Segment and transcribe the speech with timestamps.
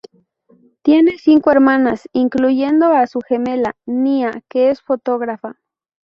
[0.81, 5.57] Tiene cinco hermanas, incluyendo a su gemela, Nia, que es fotógrafa.